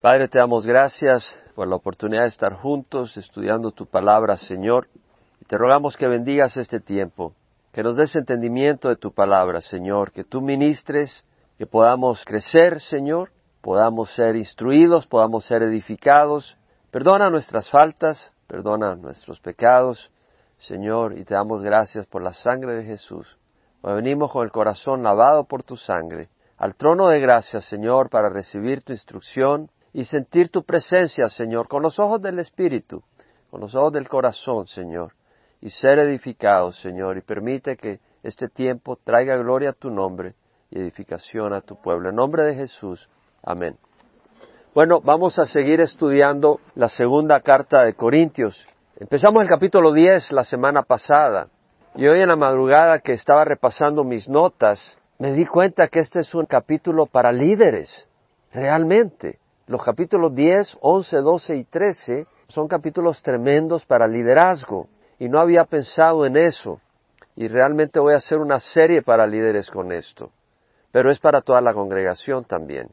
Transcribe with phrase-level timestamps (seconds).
[0.00, 4.88] Padre, te damos gracias por la oportunidad de estar juntos estudiando tu palabra, Señor.
[5.42, 7.34] Y te rogamos que bendigas este tiempo,
[7.70, 11.22] que nos des entendimiento de tu palabra, Señor, que tú ministres,
[11.58, 16.56] que podamos crecer, Señor, podamos ser instruidos, podamos ser edificados.
[16.90, 20.10] Perdona nuestras faltas, perdona nuestros pecados,
[20.60, 23.36] Señor, y te damos gracias por la sangre de Jesús.
[23.82, 28.30] Hoy venimos con el corazón lavado por tu sangre, al trono de gracias, Señor, para
[28.30, 33.02] recibir tu instrucción, y sentir tu presencia, Señor, con los ojos del Espíritu,
[33.50, 35.12] con los ojos del corazón, Señor,
[35.60, 40.34] y ser edificados, Señor, y permite que este tiempo traiga gloria a tu nombre
[40.70, 42.10] y edificación a tu pueblo.
[42.10, 43.08] En nombre de Jesús,
[43.42, 43.76] amén.
[44.72, 48.64] Bueno, vamos a seguir estudiando la segunda carta de Corintios.
[48.96, 51.48] Empezamos el capítulo 10 la semana pasada,
[51.96, 56.20] y hoy en la madrugada que estaba repasando mis notas, me di cuenta que este
[56.20, 58.06] es un capítulo para líderes,
[58.52, 59.39] realmente.
[59.70, 65.64] Los capítulos 10, 11, 12 y 13 son capítulos tremendos para liderazgo y no había
[65.64, 66.80] pensado en eso
[67.36, 70.32] y realmente voy a hacer una serie para líderes con esto,
[70.90, 72.88] pero es para toda la congregación también.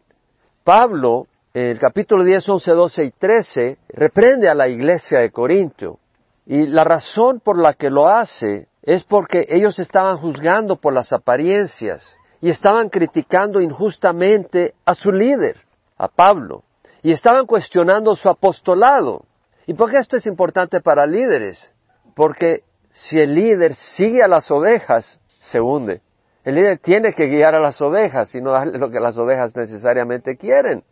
[0.64, 5.98] Pablo, en el capítulo 10, 11, 12 y 13, reprende a la iglesia de Corinto
[6.46, 11.12] y la razón por la que lo hace es porque ellos estaban juzgando por las
[11.12, 15.58] apariencias y estaban criticando injustamente a su líder,
[15.98, 16.66] a Pablo
[17.04, 19.26] y estaban cuestionando su apostolado.
[19.66, 21.72] ¿Y por qué esto es importante para líderes?
[22.16, 26.02] Porque si el líder sigue a las ovejas, se hunde.
[26.44, 29.56] El líder tiene que guiar a las ovejas y no darle lo que las ovejas
[29.56, 30.84] necesariamente quieren.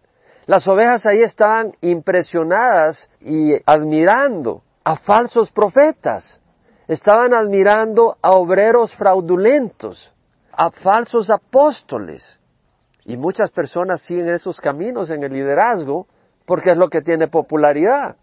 [0.48, 6.40] Las ovejas ahí estaban impresionadas y admirando a falsos profetas.
[6.88, 10.14] Estaban admirando a obreros fraudulentos,
[10.52, 12.40] a falsos apóstoles.
[13.06, 16.08] Y muchas personas siguen esos caminos en el liderazgo
[16.46, 18.16] porque es lo que tiene popularidad.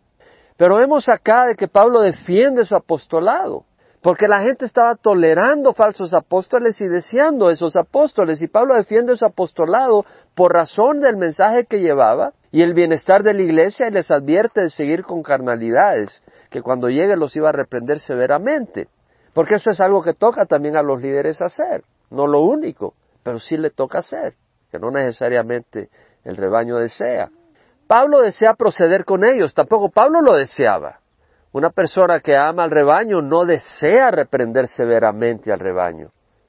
[0.57, 3.65] Pero vemos acá de que Pablo defiende su apostolado,
[4.01, 9.25] porque la gente estaba tolerando falsos apóstoles y deseando esos apóstoles, y Pablo defiende su
[9.25, 10.05] apostolado
[10.35, 14.63] por razón del mensaje que llevaba y el bienestar de la iglesia y les advierte
[14.63, 18.89] de seguir con carnalidades, que cuando llegue los iba a reprender severamente,
[19.33, 23.39] porque eso es algo que toca también a los líderes hacer, no lo único, pero
[23.39, 24.35] sí le toca hacer
[24.73, 25.91] que no necesariamente
[26.25, 27.29] el rebaño desea.
[27.87, 31.01] Pablo desea proceder con ellos, tampoco Pablo lo deseaba.
[31.53, 36.09] Una persona que ama al rebaño no desea reprender severamente al rebaño,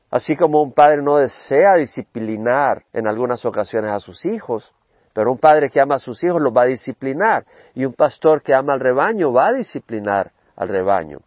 [0.09, 4.73] así como un padre no desea disciplinar en algunas ocasiones a sus hijos,
[5.13, 7.43] pero un padre que ama a sus hijos los va a disciplinar
[7.75, 11.19] y un pastor que ama al rebaño va a disciplinar al rebaño.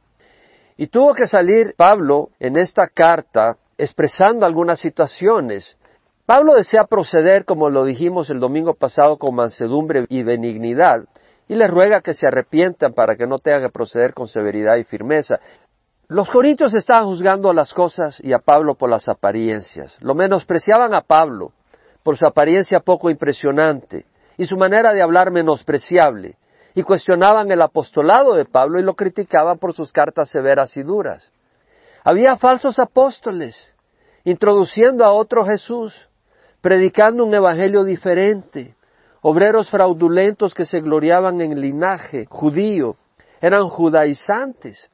[0.79, 5.77] Y tuvo que salir Pablo en esta carta expresando algunas situaciones
[6.27, 11.05] Pablo desea proceder, como lo dijimos el domingo pasado, con mansedumbre y benignidad,
[11.47, 14.83] y les ruega que se arrepientan para que no tengan que proceder con severidad y
[14.83, 15.39] firmeza.
[16.09, 19.97] Los corintios estaban juzgando las cosas y a Pablo por las apariencias.
[20.03, 21.53] Lo menospreciaban a Pablo
[22.03, 24.05] por su apariencia poco impresionante
[24.37, 26.37] y su manera de hablar menospreciable,
[26.75, 31.31] y cuestionaban el apostolado de Pablo y lo criticaban por sus cartas severas y duras.
[32.03, 33.73] Había falsos apóstoles,
[34.25, 36.06] introduciendo a otro Jesús,
[36.67, 38.75] predicando un evangelio diferente.
[39.21, 42.97] Obreros fraudulentos que se gloriaban en linaje judío,
[43.41, 44.91] eran judaizantes.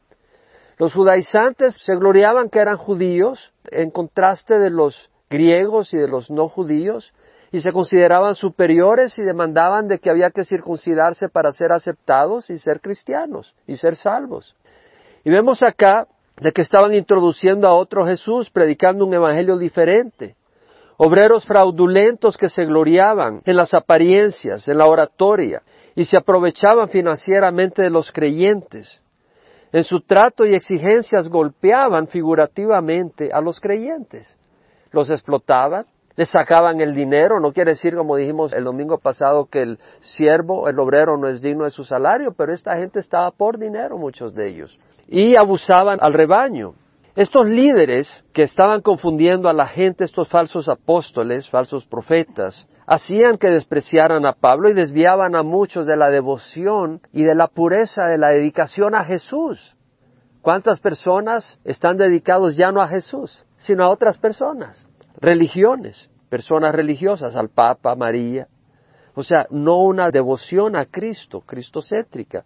[0.77, 6.31] Los judaizantes se gloriaban que eran judíos en contraste de los griegos y de los
[6.31, 7.15] no judíos
[7.53, 12.59] y se consideraban superiores y demandaban de que había que circuncidarse para ser aceptados y
[12.59, 14.55] ser cristianos y ser salvos.
[15.25, 16.06] Y vemos acá
[16.37, 20.37] de que estaban introduciendo a otro Jesús predicando un evangelio diferente
[20.97, 25.63] obreros fraudulentos que se gloriaban en las apariencias, en la oratoria,
[25.95, 29.03] y se aprovechaban financieramente de los creyentes.
[29.73, 34.37] En su trato y exigencias golpeaban figurativamente a los creyentes.
[34.91, 39.63] Los explotaban, les sacaban el dinero, no quiere decir, como dijimos el domingo pasado, que
[39.63, 43.59] el siervo, el obrero no es digno de su salario, pero esta gente estaba por
[43.59, 44.79] dinero, muchos de ellos.
[45.09, 46.75] Y abusaban al rebaño.
[47.14, 53.49] Estos líderes que estaban confundiendo a la gente, estos falsos apóstoles, falsos profetas, hacían que
[53.49, 58.17] despreciaran a Pablo y desviaban a muchos de la devoción y de la pureza de
[58.17, 59.76] la dedicación a Jesús.
[60.41, 64.88] ¿Cuántas personas están dedicados ya no a Jesús, sino a otras personas?
[65.20, 68.49] Religiones, personas religiosas, al Papa, María.
[69.14, 72.44] O sea, no una devoción a Cristo, cristocéntrica.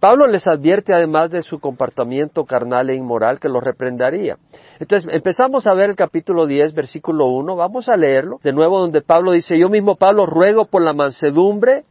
[0.00, 4.38] Pablo les advierte además de su comportamiento carnal e inmoral que lo reprendería.
[4.78, 9.02] Entonces empezamos a ver el capítulo 10, versículo 1, vamos a leerlo de nuevo donde
[9.02, 11.84] Pablo dice, yo mismo Pablo ruego por la mansedumbre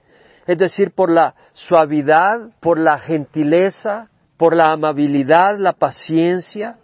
[0.49, 6.77] es decir, por la suavidad, por la gentileza, por la amabilidad, la paciencia,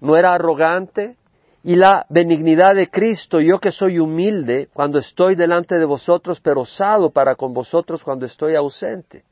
[0.00, 1.14] no era arrogante,
[1.62, 6.62] y la benignidad de Cristo, yo que soy humilde cuando estoy delante de vosotros, pero
[6.62, 9.22] osado para con vosotros cuando estoy ausente.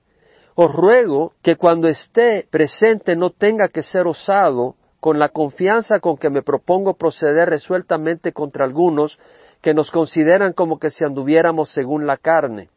[0.62, 6.18] Os ruego que cuando esté presente no tenga que ser osado con la confianza con
[6.18, 9.18] que me propongo proceder resueltamente contra algunos
[9.62, 12.68] que nos consideran como que si anduviéramos según la carne.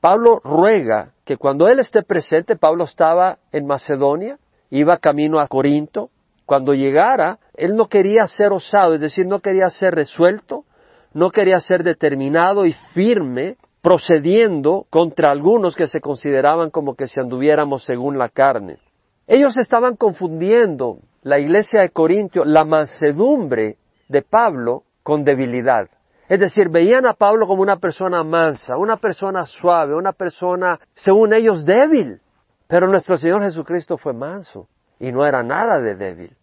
[0.00, 4.38] Pablo ruega que cuando él esté presente, Pablo estaba en Macedonia,
[4.70, 6.10] iba camino a Corinto,
[6.46, 10.66] cuando llegara, él no quería ser osado, es decir, no quería ser resuelto,
[11.12, 17.20] no quería ser determinado y firme, procediendo contra algunos que se consideraban como que si
[17.20, 18.78] anduviéramos según la carne.
[19.26, 23.76] Ellos estaban confundiendo la iglesia de Corintio, la mansedumbre
[24.08, 25.90] de Pablo con debilidad.
[26.30, 31.34] Es decir, veían a Pablo como una persona mansa, una persona suave, una persona, según
[31.34, 32.22] ellos, débil.
[32.66, 34.66] Pero nuestro Señor Jesucristo fue manso
[34.98, 36.34] y no era nada de débil.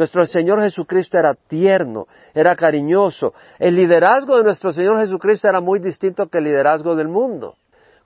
[0.00, 3.34] Nuestro Señor Jesucristo era tierno, era cariñoso.
[3.58, 7.56] El liderazgo de nuestro Señor Jesucristo era muy distinto que el liderazgo del mundo.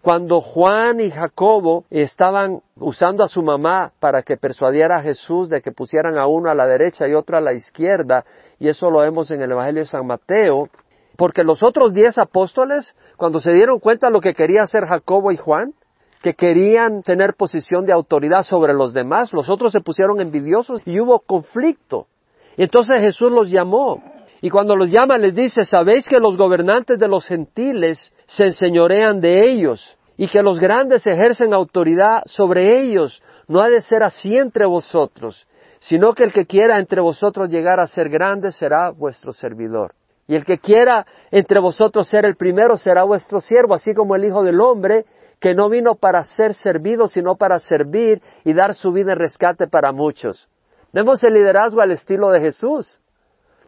[0.02, 5.62] Cuando Juan y Jacobo estaban usando a su mamá para que persuadiera a Jesús de
[5.62, 8.24] que pusieran a uno a la derecha y otro a la izquierda,
[8.58, 10.70] y eso lo vemos en el Evangelio de San Mateo,
[11.16, 15.30] porque los otros diez apóstoles, cuando se dieron cuenta de lo que quería hacer Jacobo
[15.30, 15.74] y Juan,
[16.24, 20.98] que querían tener posición de autoridad sobre los demás, los otros se pusieron envidiosos y
[20.98, 22.06] hubo conflicto.
[22.56, 24.02] entonces Jesús los llamó.
[24.40, 29.20] Y cuando los llama les dice, sabéis que los gobernantes de los gentiles se enseñorean
[29.20, 33.22] de ellos y que los grandes ejercen autoridad sobre ellos.
[33.46, 35.46] No ha de ser así entre vosotros,
[35.78, 39.94] sino que el que quiera entre vosotros llegar a ser grande será vuestro servidor.
[40.26, 44.24] Y el que quiera entre vosotros ser el primero será vuestro siervo, así como el
[44.24, 45.04] Hijo del Hombre
[45.44, 49.66] que no vino para ser servido, sino para servir y dar su vida en rescate
[49.66, 50.48] para muchos.
[50.90, 52.98] Vemos el liderazgo al estilo de Jesús.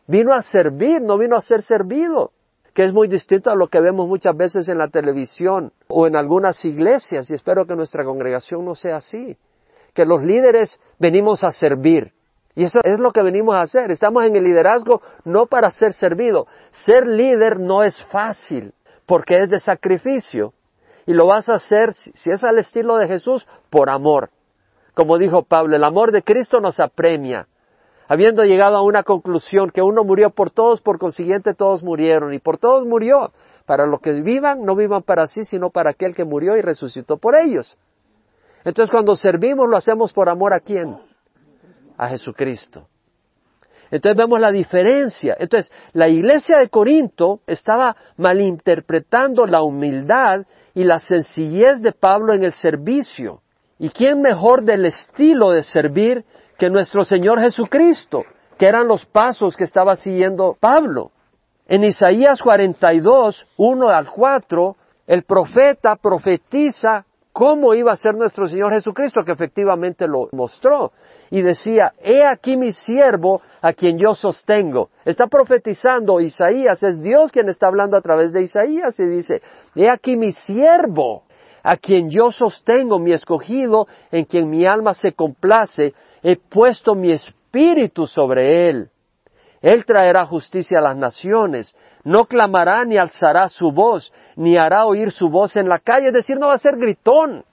[0.07, 2.33] Vino a servir, no vino a ser servido,
[2.73, 6.17] que es muy distinto a lo que vemos muchas veces en la televisión o en
[6.17, 9.37] algunas iglesias, y espero que nuestra congregación no sea así,
[9.93, 12.15] que los líderes venimos a servir.
[12.55, 13.91] Y eso es lo que venimos a hacer.
[13.91, 16.47] Estamos en el liderazgo no para ser servido.
[16.71, 18.73] Ser líder no es fácil,
[19.05, 20.55] porque es de sacrificio
[21.07, 24.31] y lo vas a hacer, si es al estilo de Jesús, por amor.
[24.95, 27.47] Como dijo Pablo, el amor de Cristo nos apremia.
[28.09, 32.39] Habiendo llegado a una conclusión que uno murió por todos, por consiguiente todos murieron, y
[32.39, 33.33] por todos murió.
[33.67, 37.17] Para los que vivan, no vivan para sí, sino para aquel que murió y resucitó
[37.19, 37.77] por ellos.
[38.65, 40.97] Entonces cuando servimos lo hacemos por amor a quién?
[41.97, 42.89] A Jesucristo.
[43.91, 45.37] Entonces vemos la diferencia.
[45.39, 52.43] Entonces, la iglesia de Corinto estaba malinterpretando la humildad y la sencillez de Pablo en
[52.43, 53.41] el servicio.
[53.79, 56.25] ¿Y quién mejor del estilo de servir
[56.59, 58.25] que nuestro Señor Jesucristo?
[58.59, 61.11] Que eran los pasos que estaba siguiendo Pablo.
[61.69, 68.73] En Isaías 42, 1 al 4, el profeta profetiza cómo iba a ser nuestro Señor
[68.73, 70.93] Jesucristo, que efectivamente lo mostró.
[71.31, 74.91] Y decía, he aquí mi siervo a quien yo sostengo.
[75.05, 79.43] Está profetizando Isaías, es Dios quien está hablando a través de Isaías y dice,
[79.75, 81.25] he aquí mi siervo
[81.63, 87.11] a quien yo sostengo, mi escogido, en quien mi alma se complace, he puesto mi
[87.11, 88.91] espíritu sobre él.
[89.61, 91.75] Él traerá justicia a las naciones,
[92.05, 96.13] no clamará ni alzará su voz, ni hará oír su voz en la calle, es
[96.13, 97.45] decir, no va a ser gritón.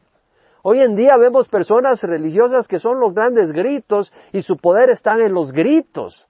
[0.66, 5.16] Hoy en día vemos personas religiosas que son los grandes gritos y su poder está
[5.16, 6.26] en los gritos,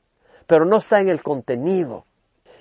[0.48, 2.06] pero no está en el contenido.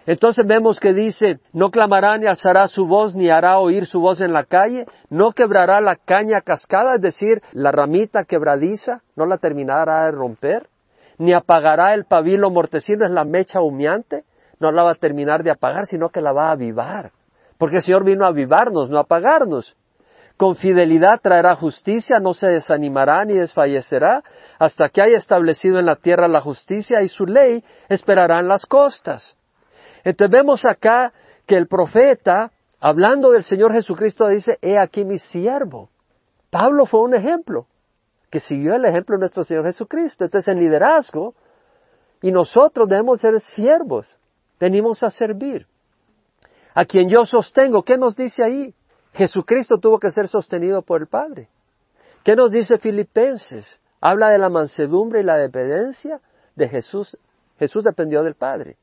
[0.04, 4.20] Entonces vemos que dice, no clamará ni alzará su voz, ni hará oír su voz
[4.20, 9.38] en la calle, no quebrará la caña cascada, es decir, la ramita quebradiza, no la
[9.38, 10.68] terminará de romper,
[11.16, 14.24] ni apagará el pabilo mortecino, es la mecha humeante,
[14.60, 17.12] no la va a terminar de apagar, sino que la va a avivar.
[17.56, 19.74] Porque el Señor vino a avivarnos, no a apagarnos.
[20.42, 24.24] Con fidelidad traerá justicia, no se desanimará ni desfallecerá,
[24.58, 28.66] hasta que haya establecido en la tierra la justicia y su ley esperará en las
[28.66, 29.36] costas.
[30.02, 31.12] Entonces vemos acá
[31.46, 35.90] que el profeta, hablando del Señor Jesucristo, dice, he aquí mi siervo.
[36.50, 37.68] Pablo fue un ejemplo
[38.28, 40.24] que siguió el ejemplo de nuestro Señor Jesucristo.
[40.24, 41.36] Entonces, en liderazgo,
[42.20, 44.18] y nosotros debemos ser siervos,
[44.58, 45.68] venimos a servir.
[46.74, 48.74] A quien yo sostengo, ¿qué nos dice ahí?
[49.12, 51.48] Jesucristo tuvo que ser sostenido por el Padre.
[52.24, 53.80] ¿Qué nos dice Filipenses?
[54.00, 56.20] Habla de la mansedumbre y la dependencia
[56.56, 57.16] de Jesús.
[57.58, 58.76] Jesús dependió del Padre.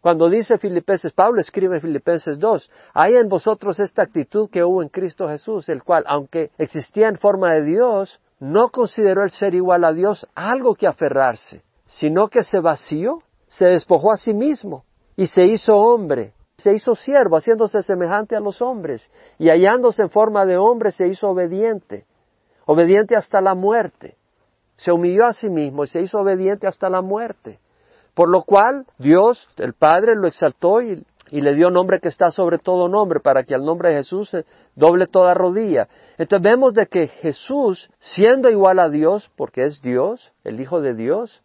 [0.00, 4.82] Cuando dice Filipenses, Pablo escribe en Filipenses 2, hay en vosotros esta actitud que hubo
[4.82, 9.54] en Cristo Jesús, el cual, aunque existía en forma de Dios, no consideró el ser
[9.54, 14.84] igual a Dios algo que aferrarse, sino que se vació, se despojó a sí mismo
[15.16, 20.10] y se hizo hombre, se hizo siervo, haciéndose semejante a los hombres, y hallándose en
[20.10, 22.04] forma de hombre se hizo obediente,
[22.66, 24.16] obediente hasta la muerte.
[24.76, 27.58] Se humilló a sí mismo y se hizo obediente hasta la muerte.
[28.14, 32.58] Por lo cual Dios, el Padre, lo exaltó y, le dio nombre que está sobre
[32.58, 35.88] todo nombre, para que al nombre de Jesús se doble toda rodilla.
[36.18, 40.94] Entonces vemos de que Jesús, siendo igual a Dios, porque es Dios, el Hijo de
[40.94, 41.42] Dios,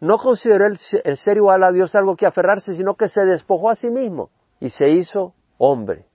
[0.00, 3.68] no consideró el, el ser igual a Dios algo que aferrarse, sino que se despojó
[3.68, 6.06] a sí mismo y se hizo hombre.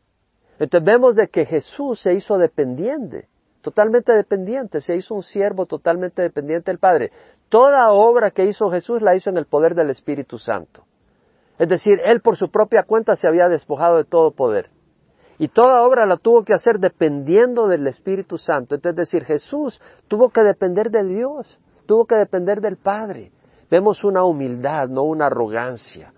[0.60, 3.28] Entonces vemos de que Jesús se hizo dependiente,
[3.62, 7.12] totalmente dependiente, se hizo un siervo totalmente dependiente del Padre.
[7.50, 10.86] Toda obra que hizo Jesús la hizo en el poder del Espíritu Santo.
[11.60, 14.70] Es decir, Él por su propia cuenta se había despojado de todo poder.
[15.40, 18.76] Y toda obra la tuvo que hacer dependiendo del Espíritu Santo.
[18.76, 23.32] Es decir, Jesús tuvo que depender de Dios, tuvo que depender del Padre.
[23.70, 26.14] Vemos una humildad, no una arrogancia.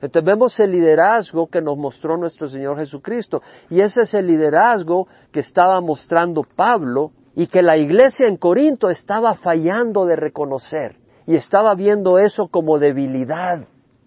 [0.00, 3.42] Entonces vemos el liderazgo que nos mostró nuestro Señor Jesucristo.
[3.68, 8.90] Y ese es el liderazgo que estaba mostrando Pablo y que la iglesia en Corinto
[8.90, 13.66] estaba fallando de reconocer y estaba viendo eso como debilidad.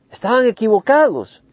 [0.10, 1.44] Estaban equivocados.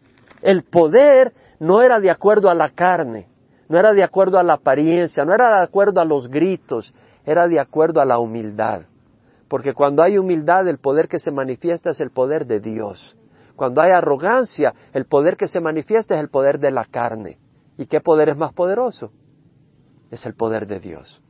[0.41, 3.27] El poder no era de acuerdo a la carne,
[3.67, 6.93] no era de acuerdo a la apariencia, no era de acuerdo a los gritos,
[7.25, 8.83] era de acuerdo a la humildad.
[9.47, 13.15] Porque cuando hay humildad, el poder que se manifiesta es el poder de Dios.
[13.59, 17.39] Cuando hay arrogancia, el poder que se manifiesta es el poder de la carne.
[17.77, 19.11] ¿Y qué poder es más poderoso?
[20.09, 21.21] Es el poder de Dios.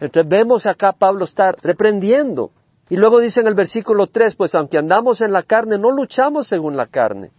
[0.00, 2.50] Entonces vemos acá Pablo estar reprendiendo.
[2.88, 6.48] Y luego dice en el versículo 3, pues aunque andamos en la carne, no luchamos
[6.48, 7.30] según la carne.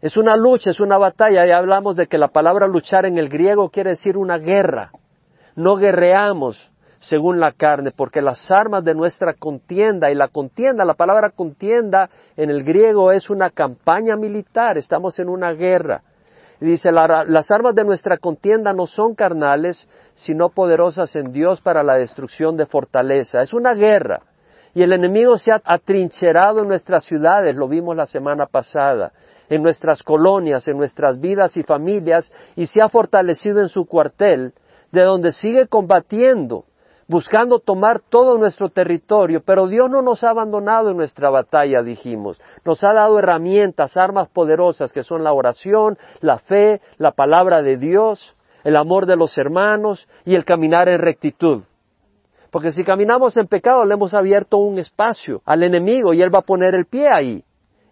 [0.00, 1.44] Es una lucha, es una batalla.
[1.44, 4.92] Ya hablamos de que la palabra luchar en el griego quiere decir una guerra.
[5.56, 6.70] No guerreamos,
[7.08, 12.10] según la carne, porque las armas de nuestra contienda, y la contienda, la palabra contienda
[12.36, 16.02] en el griego es una campaña militar, estamos en una guerra.
[16.58, 21.94] Dice, las armas de nuestra contienda no son carnales, sino poderosas en Dios para la
[21.94, 23.40] destrucción de fortaleza.
[23.40, 24.22] Es una guerra.
[24.74, 29.12] Y el enemigo se ha atrincherado en nuestras ciudades, lo vimos la semana pasada,
[29.48, 34.54] en nuestras colonias, en nuestras vidas y familias, y se ha fortalecido en su cuartel,
[34.90, 36.64] de donde sigue combatiendo
[37.08, 42.40] buscando tomar todo nuestro territorio, pero Dios no nos ha abandonado en nuestra batalla, dijimos.
[42.64, 47.76] Nos ha dado herramientas, armas poderosas que son la oración, la fe, la palabra de
[47.76, 48.34] Dios,
[48.64, 51.62] el amor de los hermanos y el caminar en rectitud.
[52.50, 56.40] Porque si caminamos en pecado le hemos abierto un espacio al enemigo y él va
[56.40, 57.44] a poner el pie ahí.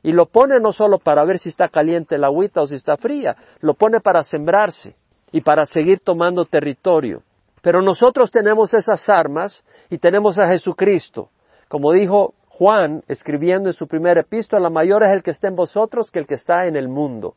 [0.02, 2.96] Y lo pone no solo para ver si está caliente la agüita o si está
[2.96, 4.96] fría, lo pone para sembrarse
[5.32, 7.22] y para seguir tomando territorio.
[7.64, 11.30] Pero nosotros tenemos esas armas y tenemos a Jesucristo.
[11.68, 16.10] Como dijo Juan, escribiendo en su primera epístola, mayor es el que está en vosotros
[16.10, 17.36] que el que está en el mundo.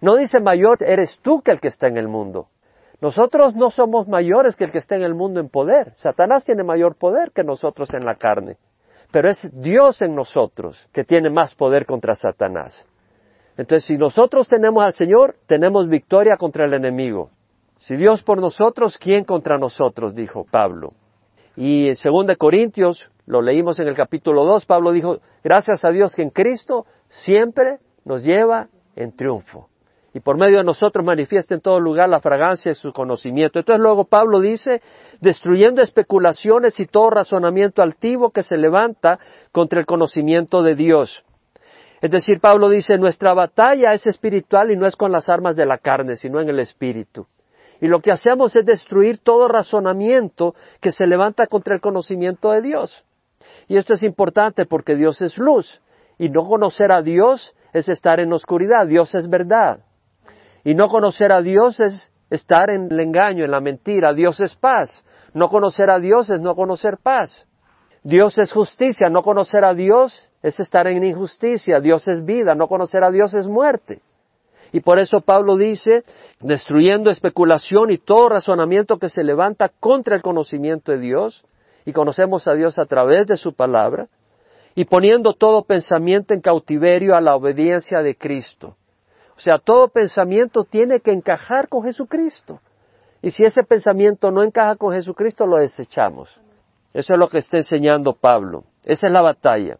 [0.00, 2.46] No dice mayor eres tú que el que está en el mundo.
[3.00, 5.90] Nosotros no somos mayores que el que está en el mundo en poder.
[5.96, 8.58] Satanás tiene mayor poder que nosotros en la carne.
[9.10, 12.86] Pero es Dios en nosotros que tiene más poder contra Satanás.
[13.56, 17.30] Entonces, si nosotros tenemos al Señor, tenemos victoria contra el enemigo.
[17.78, 20.14] Si Dios por nosotros, ¿quién contra nosotros?
[20.14, 20.94] dijo Pablo.
[21.56, 26.14] Y en 2 Corintios, lo leímos en el capítulo 2, Pablo dijo, gracias a Dios
[26.14, 29.68] que en Cristo siempre nos lleva en triunfo.
[30.14, 33.58] Y por medio de nosotros manifiesta en todo lugar la fragancia de su conocimiento.
[33.58, 34.80] Entonces luego Pablo dice,
[35.20, 39.18] destruyendo especulaciones y todo razonamiento altivo que se levanta
[39.52, 41.22] contra el conocimiento de Dios.
[42.00, 45.66] Es decir, Pablo dice, nuestra batalla es espiritual y no es con las armas de
[45.66, 47.26] la carne, sino en el espíritu.
[47.80, 52.62] Y lo que hacemos es destruir todo razonamiento que se levanta contra el conocimiento de
[52.62, 53.04] Dios.
[53.68, 55.80] Y esto es importante porque Dios es luz.
[56.18, 58.86] Y no conocer a Dios es estar en oscuridad.
[58.86, 59.80] Dios es verdad.
[60.64, 64.14] Y no conocer a Dios es estar en el engaño, en la mentira.
[64.14, 65.04] Dios es paz.
[65.34, 67.46] No conocer a Dios es no conocer paz.
[68.02, 69.08] Dios es justicia.
[69.10, 71.80] No conocer a Dios es estar en injusticia.
[71.80, 72.54] Dios es vida.
[72.54, 74.00] No conocer a Dios es muerte.
[74.72, 76.04] Y por eso Pablo dice,
[76.40, 81.44] destruyendo especulación y todo razonamiento que se levanta contra el conocimiento de Dios,
[81.84, 84.08] y conocemos a Dios a través de su palabra,
[84.74, 88.76] y poniendo todo pensamiento en cautiverio a la obediencia de Cristo.
[89.36, 92.60] O sea, todo pensamiento tiene que encajar con Jesucristo.
[93.22, 96.40] Y si ese pensamiento no encaja con Jesucristo, lo desechamos.
[96.92, 98.64] Eso es lo que está enseñando Pablo.
[98.84, 99.78] Esa es la batalla.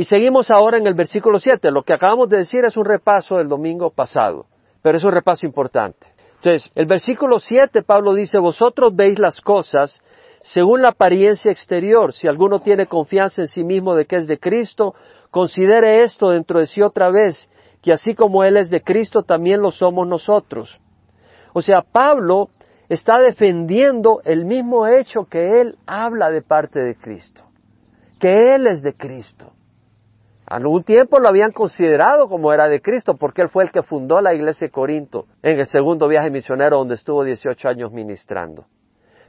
[0.00, 1.70] Y seguimos ahora en el versículo 7.
[1.70, 4.46] Lo que acabamos de decir es un repaso del domingo pasado,
[4.80, 6.06] pero es un repaso importante.
[6.36, 10.02] Entonces, el versículo 7, Pablo dice, vosotros veis las cosas
[10.40, 12.14] según la apariencia exterior.
[12.14, 14.94] Si alguno tiene confianza en sí mismo de que es de Cristo,
[15.30, 17.50] considere esto dentro de sí otra vez,
[17.82, 20.80] que así como Él es de Cristo, también lo somos nosotros.
[21.52, 22.48] O sea, Pablo
[22.88, 27.44] está defendiendo el mismo hecho que él habla de parte de Cristo,
[28.18, 29.52] que Él es de Cristo.
[30.50, 34.20] Algún tiempo lo habían considerado como era de Cristo, porque él fue el que fundó
[34.20, 38.66] la iglesia de Corinto en el segundo viaje misionero donde estuvo 18 años ministrando.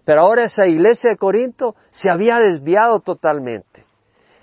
[0.03, 3.85] Pero ahora esa iglesia de Corinto se había desviado totalmente.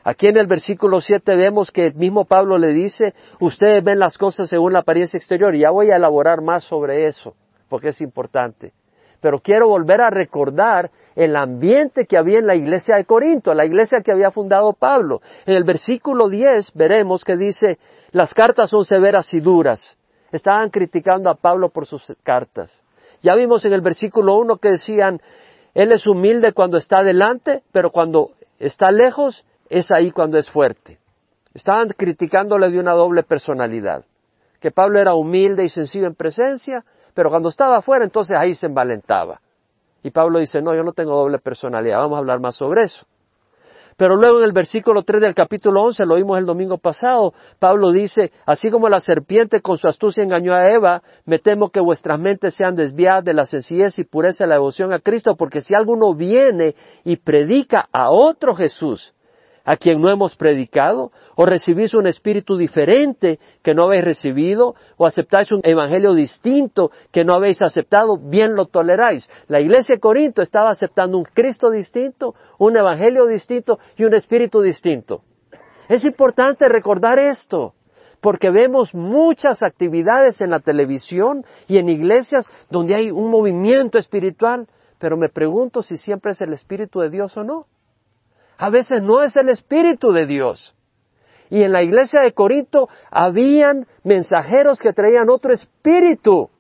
[0.05, 4.17] Aquí en el versículo 7 vemos que el mismo Pablo le dice, ustedes ven las
[4.17, 7.35] cosas según la apariencia exterior, y ya voy a elaborar más sobre eso,
[7.69, 8.73] porque es importante.
[9.21, 13.67] Pero quiero volver a recordar el ambiente que había en la iglesia de Corinto, la
[13.67, 15.21] iglesia que había fundado Pablo.
[15.47, 17.79] En el versículo 10 veremos que dice,
[18.13, 19.97] las cartas son severas y duras.
[20.31, 22.73] Estaban criticando a Pablo por sus cartas.
[23.23, 25.21] Ya vimos en el versículo 1 que decían,
[25.75, 30.99] él es humilde cuando está delante, pero cuando está lejos es ahí cuando es fuerte.
[31.55, 34.05] Estaban criticándole de una doble personalidad,
[34.61, 36.85] que Pablo era humilde y sencillo en presencia,
[37.19, 39.41] pero cuando estaba afuera entonces ahí se envalentaba.
[40.05, 43.05] Y Pablo dice, no, yo no tengo doble personalidad, vamos a hablar más sobre eso.
[43.97, 47.91] Pero luego en el versículo 3 del capítulo 11, lo vimos el domingo pasado, Pablo
[47.91, 52.21] dice, así como la serpiente con su astucia engañó a Eva, me temo que vuestras
[52.21, 55.75] mentes sean desviadas de la sencillez y pureza de la devoción a Cristo, porque si
[55.75, 59.13] alguno viene y predica a otro Jesús,
[59.69, 65.05] a quien no hemos predicado, o recibís un espíritu diferente que no habéis recibido, o
[65.05, 69.29] aceptáis un evangelio distinto que no habéis aceptado, bien lo toleráis.
[69.47, 74.63] La iglesia de Corinto estaba aceptando un Cristo distinto, un evangelio distinto y un espíritu
[74.63, 75.21] distinto.
[75.87, 77.75] Es importante recordar esto,
[78.23, 84.67] porque vemos muchas actividades en la televisión y en iglesias donde hay un movimiento espiritual,
[84.99, 87.67] pero me pregunto si siempre es el Espíritu de Dios o no.
[88.59, 90.75] A veces no es el Espíritu de Dios.
[91.49, 96.51] Y en la iglesia de Corinto habían mensajeros que traían otro espíritu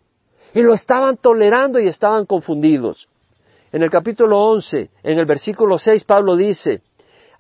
[0.54, 3.08] y lo estaban tolerando y estaban confundidos.
[3.70, 6.80] En el capítulo 11, en el versículo 6, Pablo dice,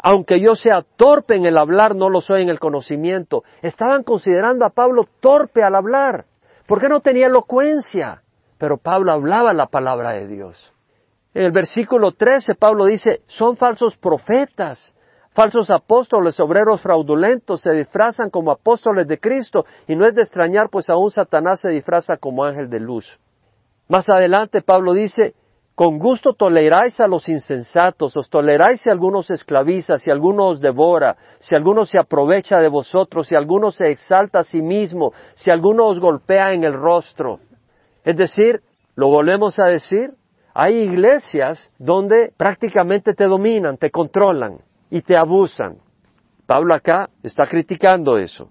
[0.00, 3.44] aunque yo sea torpe en el hablar, no lo soy en el conocimiento.
[3.62, 6.26] Estaban considerando a Pablo torpe al hablar,
[6.66, 8.22] porque no tenía elocuencia.
[8.58, 10.72] Pero Pablo hablaba la palabra de Dios.
[11.34, 14.94] En el versículo 13 Pablo dice, son falsos profetas,
[15.32, 20.68] falsos apóstoles, obreros fraudulentos, se disfrazan como apóstoles de Cristo y no es de extrañar,
[20.70, 23.18] pues aún Satanás se disfraza como ángel de luz.
[23.88, 25.34] Más adelante Pablo dice,
[25.74, 30.60] con gusto toleráis a los insensatos, os toleráis si alguno se esclaviza, si alguno os
[30.60, 35.52] devora, si alguno se aprovecha de vosotros, si alguno se exalta a sí mismo, si
[35.52, 37.38] alguno os golpea en el rostro.
[38.02, 38.60] Es decir,
[38.96, 40.10] lo volvemos a decir,
[40.60, 44.58] hay iglesias donde prácticamente te dominan, te controlan
[44.90, 45.76] y te abusan.
[46.48, 48.50] Pablo acá está criticando eso.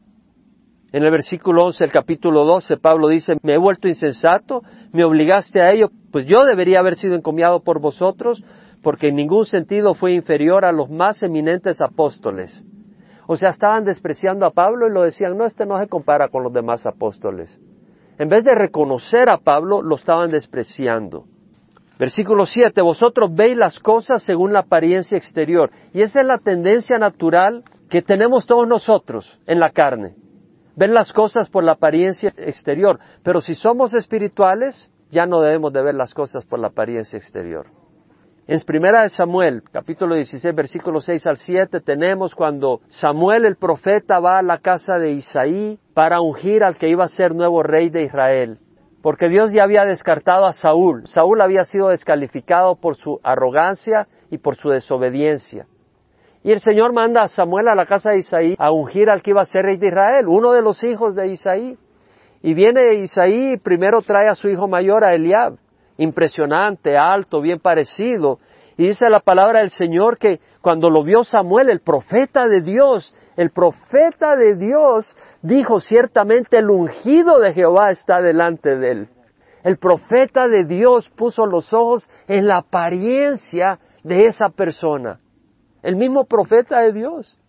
[0.94, 4.62] En el versículo 11 del capítulo 12, Pablo dice, me he vuelto insensato,
[4.94, 8.42] me obligaste a ello, pues yo debería haber sido encomiado por vosotros,
[8.82, 12.64] porque en ningún sentido fue inferior a los más eminentes apóstoles.
[13.28, 16.42] O sea, estaban despreciando a Pablo y lo decían, no, este no se compara con
[16.42, 17.60] los demás apóstoles.
[18.18, 21.26] En vez de reconocer a Pablo, lo estaban despreciando.
[22.00, 25.72] Versículo 7, vosotros veis las cosas según la apariencia exterior.
[25.94, 30.16] Y esa es la tendencia natural que tenemos todos nosotros en la carne.
[30.76, 33.00] Ver las cosas por la apariencia exterior.
[33.24, 37.66] Pero si somos espirituales, ya no debemos de ver las cosas por la apariencia exterior.
[38.46, 44.20] En Primera de Samuel, capítulo 16, versículo 6 al 7, tenemos cuando Samuel el profeta
[44.20, 47.90] va a la casa de Isaí para ungir al que iba a ser nuevo rey
[47.90, 48.60] de Israel
[49.02, 51.08] porque Dios ya había descartado a Saúl.
[51.08, 55.68] Saúl había sido descalificado por su arrogancia y por su desobediencia.
[56.44, 59.32] Y el Señor manda a Samuel a la casa de Isaí a ungir al que
[59.32, 61.78] iba a ser rey de Israel, uno de los hijos de Isaí.
[62.42, 65.58] Y viene Isaí y primero trae a su hijo mayor, a Eliab,
[65.98, 68.40] impresionante, alto, bien parecido.
[68.78, 73.14] Y dice la palabra del Señor que cuando lo vio Samuel, el profeta de Dios,
[73.38, 79.10] el profeta de Dios dijo, ciertamente el ungido de Jehová está delante de él.
[79.64, 85.20] El profeta de Dios puso los ojos en la apariencia de esa persona.
[85.84, 87.40] El mismo profeta de Dios.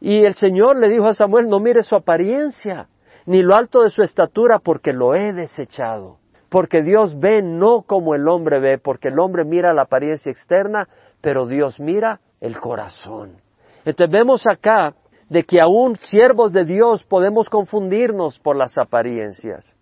[0.00, 2.88] Y el Señor le dijo a Samuel, no mire su apariencia,
[3.26, 6.18] ni lo alto de su estatura, porque lo he desechado.
[6.50, 10.88] Porque Dios ve no como el hombre ve, porque el hombre mira la apariencia externa,
[11.20, 13.40] pero Dios mira el corazón.
[13.84, 14.94] Entonces vemos acá
[15.32, 19.74] de que aún siervos de Dios podemos confundirnos por las apariencias.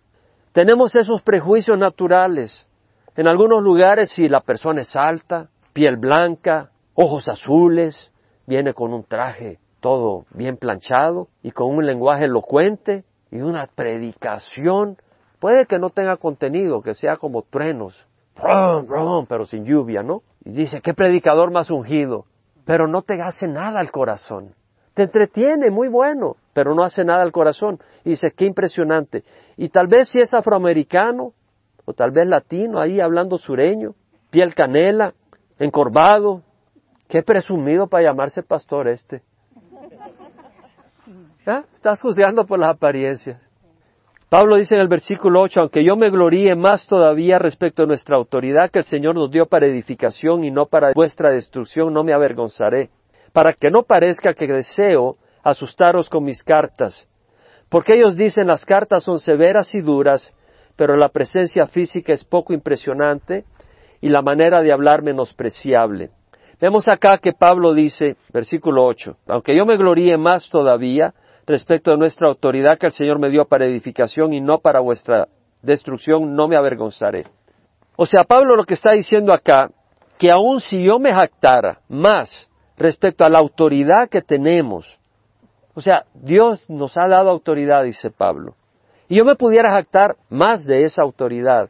[0.53, 2.65] Tenemos esos prejuicios naturales.
[3.17, 8.13] En algunos lugares, si la persona es alta, piel blanca, ojos azules,
[8.47, 14.95] viene con un traje todo bien planchado y con un lenguaje elocuente y una predicación,
[15.39, 18.07] puede que no tenga contenido, que sea como truenos,
[19.27, 20.21] pero sin lluvia, ¿no?
[20.45, 22.23] Y dice, qué predicador más ungido,
[22.63, 24.55] pero no te hace nada al corazón.
[24.93, 27.79] Te entretiene, muy bueno, pero no hace nada al corazón.
[28.03, 29.23] Y dice, qué impresionante.
[29.57, 31.33] Y tal vez si es afroamericano,
[31.85, 33.95] o tal vez latino, ahí hablando sureño,
[34.29, 35.13] piel canela,
[35.59, 36.41] encorvado,
[37.07, 39.21] qué presumido para llamarse pastor este.
[41.45, 41.63] ¿Ah?
[41.73, 43.51] Estás juzgando por las apariencias.
[44.29, 48.15] Pablo dice en el versículo 8, aunque yo me gloríe más todavía respecto a nuestra
[48.15, 52.13] autoridad que el Señor nos dio para edificación y no para vuestra destrucción, no me
[52.13, 52.91] avergonzaré,
[53.33, 57.07] para que no parezca que deseo asustaros con mis cartas,
[57.69, 60.33] porque ellos dicen las cartas son severas y duras,
[60.75, 63.45] pero la presencia física es poco impresionante
[64.01, 66.09] y la manera de hablar menospreciable.
[66.59, 71.13] Vemos acá que Pablo dice, versículo 8, aunque yo me gloríe más todavía,
[71.47, 75.27] respecto a nuestra autoridad que el Señor me dio para edificación y no para vuestra
[75.61, 77.25] destrucción, no me avergonzaré.
[77.95, 79.69] O sea, Pablo lo que está diciendo acá,
[80.19, 84.99] que aun si yo me jactara más respecto a la autoridad que tenemos,
[85.73, 88.55] o sea, Dios nos ha dado autoridad, dice Pablo,
[89.07, 91.69] y yo me pudiera jactar más de esa autoridad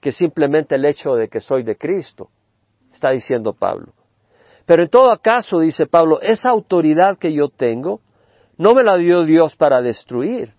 [0.00, 2.28] que simplemente el hecho de que soy de Cristo,
[2.92, 3.92] está diciendo Pablo.
[4.66, 8.00] Pero en todo caso, dice Pablo, esa autoridad que yo tengo
[8.56, 10.52] no me la dio Dios para destruir,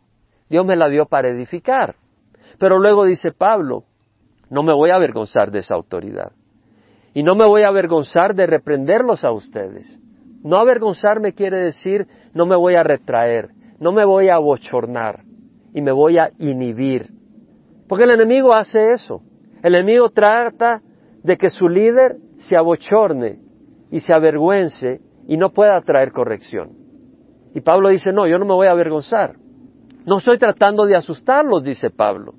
[0.49, 1.95] Dios me la dio para edificar.
[2.57, 3.83] Pero luego dice Pablo,
[4.49, 6.31] no me voy a avergonzar de esa autoridad.
[7.13, 9.99] Y no me voy a avergonzar de reprenderlos a ustedes.
[10.43, 15.23] No avergonzarme quiere decir no me voy a retraer, no me voy a abochornar
[15.73, 17.07] y me voy a inhibir.
[17.87, 19.21] Porque el enemigo hace eso.
[19.63, 20.81] El enemigo trata
[21.23, 23.39] de que su líder se abochorne
[23.91, 26.71] y se avergüence y no pueda traer corrección.
[27.53, 29.35] Y Pablo dice, no, yo no me voy a avergonzar.
[30.05, 32.35] No estoy tratando de asustarlos, dice Pablo.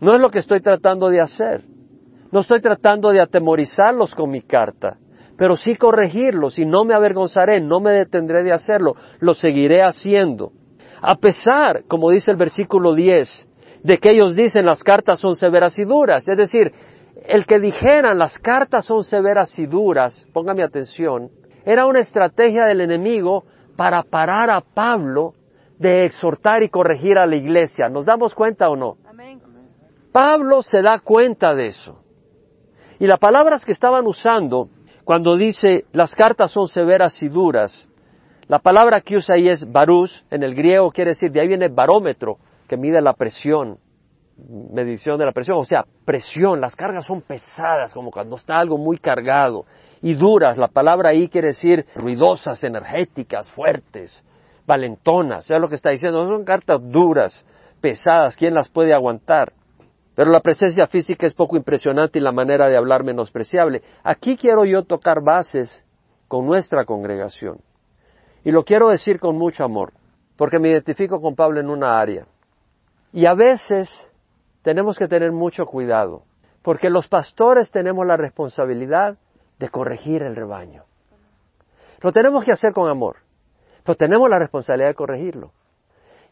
[0.00, 1.64] No es lo que estoy tratando de hacer.
[2.34, 4.96] No estoy tratando de atemorizarlos con mi carta,
[5.38, 10.50] pero sí corregirlos y no me avergonzaré, no me detendré de hacerlo, lo seguiré haciendo.
[11.00, 13.48] A pesar, como dice el versículo 10,
[13.84, 16.26] de que ellos dicen las cartas son severas y duras.
[16.26, 16.72] Es decir,
[17.24, 21.30] el que dijeran las cartas son severas y duras, póngame atención,
[21.64, 23.44] era una estrategia del enemigo
[23.76, 25.34] para parar a Pablo
[25.78, 27.88] de exhortar y corregir a la iglesia.
[27.88, 28.96] ¿Nos damos cuenta o no?
[30.10, 32.03] Pablo se da cuenta de eso.
[32.98, 34.68] Y las palabras que estaban usando
[35.04, 37.88] cuando dice las cartas son severas y duras,
[38.46, 41.68] la palabra que usa ahí es barús, en el griego quiere decir, de ahí viene
[41.68, 43.78] barómetro, que mide la presión,
[44.72, 48.78] medición de la presión, o sea, presión, las cargas son pesadas, como cuando está algo
[48.78, 49.64] muy cargado
[50.02, 50.58] y duras.
[50.58, 54.22] La palabra ahí quiere decir ruidosas, energéticas, fuertes,
[54.66, 55.46] valentonas.
[55.46, 56.26] ¿Sabes lo que está diciendo?
[56.26, 57.44] son cartas duras,
[57.80, 58.36] pesadas.
[58.36, 59.52] ¿Quién las puede aguantar?
[60.14, 63.82] Pero la presencia física es poco impresionante y la manera de hablar menospreciable.
[64.04, 65.84] Aquí quiero yo tocar bases
[66.28, 67.58] con nuestra congregación.
[68.44, 69.92] Y lo quiero decir con mucho amor,
[70.36, 72.26] porque me identifico con Pablo en una área.
[73.12, 73.90] Y a veces
[74.62, 76.22] tenemos que tener mucho cuidado,
[76.62, 79.16] porque los pastores tenemos la responsabilidad
[79.58, 80.84] de corregir el rebaño.
[82.00, 83.16] Lo tenemos que hacer con amor,
[83.82, 85.52] pero tenemos la responsabilidad de corregirlo.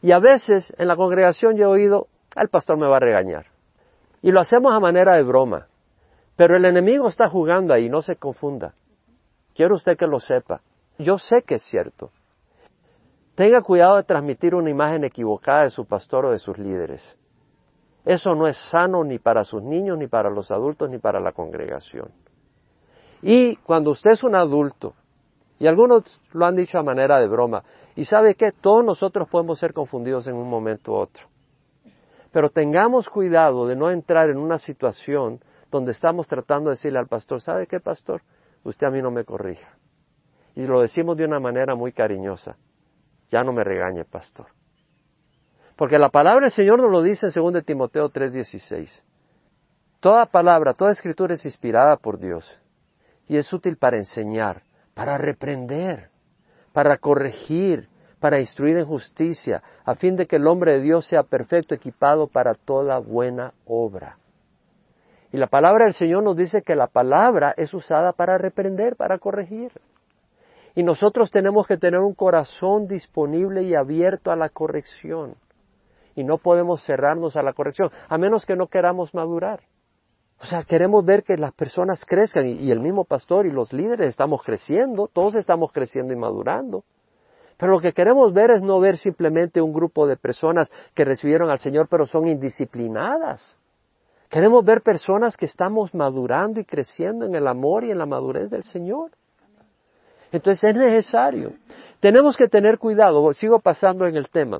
[0.01, 3.52] Y a veces en la congregación yo he oído, el pastor me va a regañar.
[4.23, 5.67] Y lo hacemos a manera de broma.
[6.35, 8.73] Pero el enemigo está jugando ahí, no se confunda.
[9.53, 10.61] Quiero usted que lo sepa.
[10.97, 12.09] Yo sé que es cierto.
[13.35, 17.17] Tenga cuidado de transmitir una imagen equivocada de su pastor o de sus líderes.
[18.05, 21.33] Eso no es sano ni para sus niños, ni para los adultos, ni para la
[21.33, 22.09] congregación.
[23.21, 24.93] Y cuando usted es un adulto,
[25.59, 27.63] y algunos lo han dicho a manera de broma,
[27.95, 31.32] y sabe que todos nosotros podemos ser confundidos en un momento u otro.
[32.33, 37.07] Pero tengamos cuidado de no entrar en una situación donde estamos tratando de decirle al
[37.07, 38.23] pastor, ¿sabe qué, pastor?
[38.63, 39.77] Usted a mí no me corrija.
[40.55, 42.57] Y lo decimos de una manera muy cariñosa.
[43.29, 44.47] Ya no me regañe, pastor.
[45.75, 49.03] Porque la palabra del Señor nos lo dice en 2 Timoteo 3:16.
[49.99, 52.59] Toda palabra, toda escritura es inspirada por Dios
[53.27, 54.63] y es útil para enseñar,
[54.95, 56.09] para reprender,
[56.73, 57.89] para corregir,
[58.23, 62.27] para instruir en justicia, a fin de que el hombre de Dios sea perfecto, equipado
[62.27, 64.17] para toda buena obra.
[65.33, 69.19] Y la palabra del Señor nos dice que la palabra es usada para reprender, para
[69.19, 69.73] corregir.
[70.73, 75.35] Y nosotros tenemos que tener un corazón disponible y abierto a la corrección.
[76.15, 79.63] Y no podemos cerrarnos a la corrección, a menos que no queramos madurar.
[80.39, 84.07] O sea, queremos ver que las personas crezcan y, el mismo pastor y los líderes
[84.07, 86.85] estamos creciendo, todos estamos creciendo y madurando.
[87.63, 91.49] Pero lo que queremos ver es no ver simplemente un grupo de personas que recibieron
[91.49, 93.57] al Señor pero son indisciplinadas.
[94.27, 98.49] Queremos ver personas que estamos madurando y creciendo en el amor y en la madurez
[98.49, 99.11] del Señor.
[100.33, 101.53] Entonces es necesario.
[102.01, 104.59] Tenemos que tener cuidado, sigo pasando en el tema.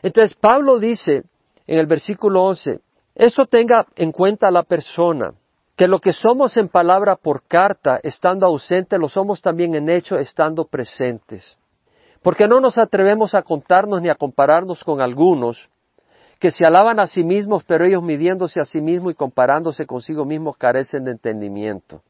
[0.00, 1.24] Entonces Pablo dice
[1.66, 2.78] en el versículo 11,
[3.16, 5.34] esto tenga en cuenta la persona,
[5.74, 10.14] que lo que somos en palabra por carta, estando ausente, lo somos también en hecho,
[10.14, 11.58] estando presentes.
[12.24, 15.68] Porque no nos atrevemos a contarnos ni a compararnos con algunos
[16.40, 20.24] que se alaban a sí mismos, pero ellos midiéndose a sí mismos y comparándose consigo
[20.24, 22.00] mismos carecen de entendimiento.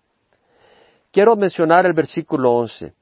[1.10, 2.92] Quiero mencionar el versículo 11.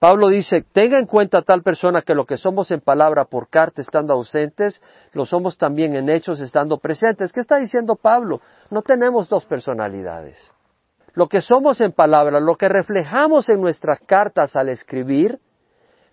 [0.00, 3.80] Pablo dice, tenga en cuenta tal persona que lo que somos en palabra por carta
[3.80, 7.32] estando ausentes, lo somos también en hechos estando presentes.
[7.32, 8.40] ¿Qué está diciendo Pablo?
[8.68, 10.36] No tenemos dos personalidades.
[11.14, 15.38] Lo que somos en palabra, lo que reflejamos en nuestras cartas al escribir,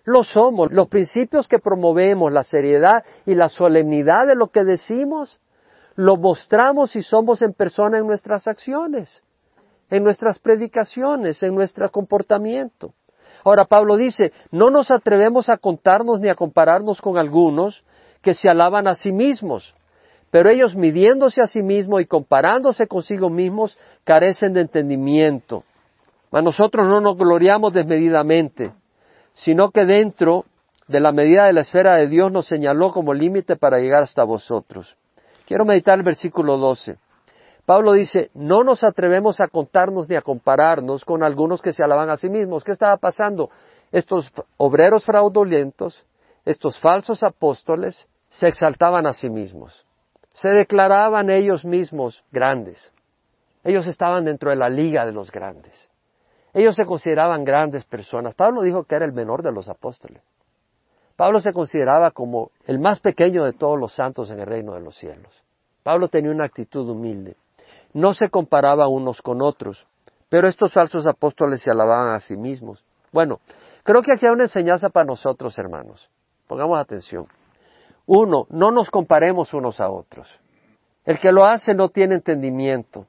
[0.06, 0.72] lo somos.
[0.72, 5.38] Los principios que promovemos, la seriedad y la solemnidad de lo que decimos,
[5.96, 9.22] lo mostramos y somos en persona en nuestras acciones,
[9.90, 12.94] en nuestras predicaciones, en nuestro comportamiento.
[13.44, 17.84] Ahora Pablo dice, no nos atrevemos a contarnos ni a compararnos con algunos
[18.22, 19.74] que se alaban a sí mismos,
[20.30, 25.64] pero ellos midiéndose a sí mismos y comparándose consigo mismos carecen de entendimiento.
[26.30, 28.72] A nosotros no nos gloriamos desmedidamente,
[29.36, 30.46] sino que dentro
[30.88, 34.24] de la medida de la esfera de Dios nos señaló como límite para llegar hasta
[34.24, 34.96] vosotros.
[35.46, 36.96] Quiero meditar el versículo 12.
[37.66, 42.08] Pablo dice, no nos atrevemos a contarnos ni a compararnos con algunos que se alaban
[42.08, 42.64] a sí mismos.
[42.64, 43.50] ¿Qué estaba pasando?
[43.92, 46.06] Estos obreros fraudulentos,
[46.44, 49.84] estos falsos apóstoles, se exaltaban a sí mismos.
[50.32, 52.92] Se declaraban ellos mismos grandes.
[53.64, 55.90] Ellos estaban dentro de la liga de los grandes.
[56.56, 58.34] Ellos se consideraban grandes personas.
[58.34, 60.22] Pablo dijo que era el menor de los apóstoles.
[61.14, 64.80] Pablo se consideraba como el más pequeño de todos los santos en el reino de
[64.80, 65.32] los cielos.
[65.84, 67.36] Pablo tenía una actitud humilde
[67.96, 69.86] no se comparaba unos con otros,
[70.28, 72.84] pero estos falsos apóstoles se alababan a sí mismos.
[73.10, 73.40] Bueno,
[73.84, 76.10] creo que aquí hay una enseñanza para nosotros, hermanos.
[76.46, 77.26] Pongamos atención.
[78.04, 80.28] Uno, no nos comparemos unos a otros.
[81.06, 83.06] El que lo hace no tiene entendimiento.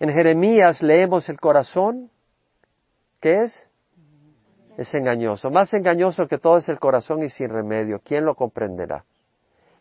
[0.00, 2.10] En Jeremías leemos el corazón,
[3.20, 3.68] ¿qué es?
[4.76, 5.50] Es engañoso.
[5.50, 8.00] Más engañoso que todo es el corazón y sin remedio.
[8.02, 9.04] ¿Quién lo comprenderá?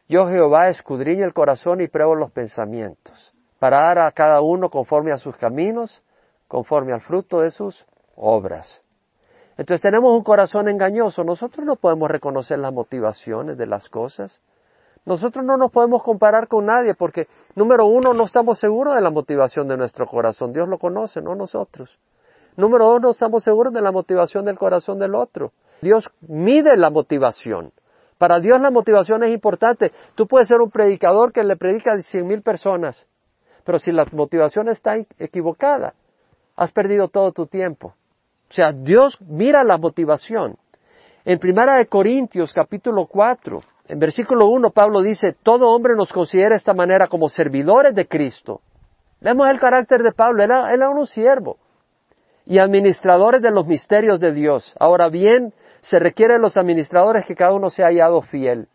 [0.08, 5.12] Yo Jehová escudriño el corazón y pruebo los pensamientos para dar a cada uno conforme
[5.12, 6.02] a sus caminos,
[6.48, 8.82] conforme al fruto de sus obras.
[9.58, 11.24] Entonces tenemos un corazón engañoso.
[11.24, 14.42] Nosotros no podemos reconocer las motivaciones de las cosas.
[15.06, 19.10] Nosotros no nos podemos comparar con nadie porque, número uno, no estamos seguros de la
[19.10, 20.54] motivación de nuestro corazón.
[20.54, 22.00] Dios lo conoce, no nosotros.
[22.60, 25.54] Número dos, no estamos seguros de la motivación del corazón del otro.
[25.82, 27.72] Dios mide la motivación.
[28.18, 29.94] Para Dios la motivación es importante.
[30.16, 33.08] Tú puedes ser un predicador que le predica a cien mil personas
[33.70, 35.94] pero si la motivación está equivocada,
[36.56, 37.94] has perdido todo tu tiempo.
[38.50, 40.58] O sea, Dios mira la motivación.
[41.24, 46.50] En Primera de Corintios, capítulo 4, en versículo 1, Pablo dice, todo hombre nos considera
[46.50, 48.62] de esta manera como servidores de Cristo.
[49.22, 51.58] Vemos el carácter de Pablo, él era un siervo
[52.50, 54.76] y administradores de los misterios de Dios.
[54.80, 58.68] Ahora bien, se requiere de los administradores que cada uno sea hallado fiel.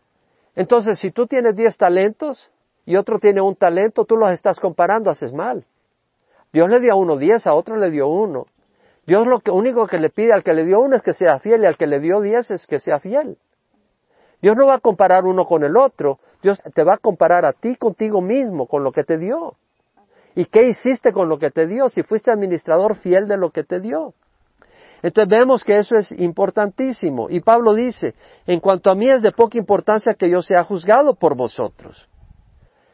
[0.55, 2.49] Entonces, si tú tienes diez talentos,
[2.85, 5.65] y otro tiene un talento, tú los estás comparando, haces mal.
[6.53, 8.45] Dios le dio a uno diez, a otro le dio uno.
[9.05, 11.63] Dios lo único que le pide al que le dio uno es que sea fiel
[11.63, 13.37] y al que le dio diez es que sea fiel.
[14.41, 17.51] Dios no va a comparar uno con el otro, Dios te va a comparar a
[17.51, 19.55] ti contigo mismo, con lo que te dio.
[20.35, 21.87] ¿Y qué hiciste con lo que te dio?
[21.89, 24.13] Si fuiste administrador fiel de lo que te dio.
[25.01, 27.29] Entonces vemos que eso es importantísimo.
[27.29, 31.15] Y Pablo dice, en cuanto a mí es de poca importancia que yo sea juzgado
[31.15, 32.09] por vosotros.